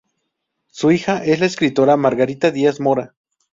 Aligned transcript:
Su 0.71 0.89
hija 0.91 1.23
es 1.23 1.39
la 1.41 1.45
escritora 1.45 1.95
Margarita 1.95 2.49
Díaz 2.49 2.79
Mora. 2.79 3.13